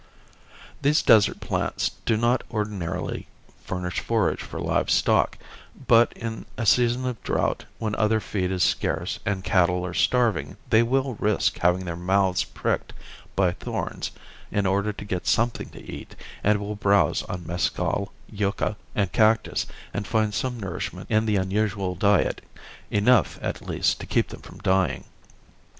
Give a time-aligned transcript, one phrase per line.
[0.81, 3.27] These desert plants do not ordinarily
[3.63, 5.37] furnish forage for live stock,
[5.85, 10.57] but in a season of drought when other feed is scarce and cattle are starving
[10.71, 12.93] they will risk having their mouths pricked
[13.35, 14.09] by thorns
[14.49, 19.67] in order to get something to eat and will browse on mescal, yucca and cactus
[19.93, 22.43] and find some nourishment in the unusual diet,
[22.89, 25.03] enough, at least, to keep them from dying.